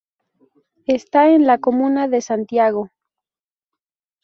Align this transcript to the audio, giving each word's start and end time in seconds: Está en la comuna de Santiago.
Está 0.87 1.29
en 1.29 1.45
la 1.45 1.59
comuna 1.59 2.07
de 2.07 2.21
Santiago. 2.21 2.89